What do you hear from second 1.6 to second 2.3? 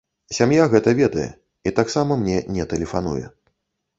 і таксама